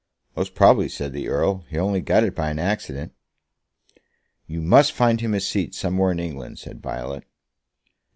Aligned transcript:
"Most 0.35 0.55
probably," 0.55 0.89
said 0.89 1.13
the 1.13 1.27
Earl. 1.27 1.63
"He 1.69 1.77
only 1.77 2.01
got 2.01 2.23
it 2.23 2.33
by 2.33 2.49
an 2.49 2.57
accident." 2.57 3.13
"You 4.47 4.59
must 4.59 4.93
find 4.93 5.21
him 5.21 5.35
a 5.35 5.39
seat 5.39 5.75
somewhere 5.75 6.11
in 6.11 6.19
England," 6.19 6.57
said 6.57 6.81
Violet. 6.81 7.23